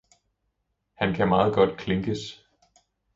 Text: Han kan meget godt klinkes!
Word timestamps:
Han 0.93 1.13
kan 1.13 1.27
meget 1.29 1.53
godt 1.55 1.77
klinkes! 1.79 2.47